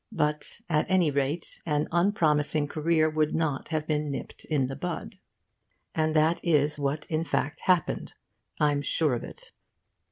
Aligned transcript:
But 0.11 0.61
at 0.67 0.87
any 0.89 1.11
rate 1.11 1.61
an 1.63 1.87
unpromising 1.91 2.67
career 2.67 3.07
would 3.07 3.35
not 3.35 3.67
have 3.67 3.85
been 3.85 4.09
nipped 4.09 4.45
in 4.45 4.65
the 4.65 4.75
bud. 4.75 5.19
And 5.93 6.15
that 6.15 6.43
is 6.43 6.79
what 6.79 7.05
in 7.05 7.23
fact 7.23 7.59
happened, 7.65 8.13
I'm 8.59 8.81
sure 8.81 9.13
of 9.13 9.23
it. 9.23 9.51